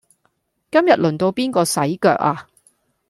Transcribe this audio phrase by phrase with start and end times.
[0.71, 2.47] 今日輪到邊個洗腳呀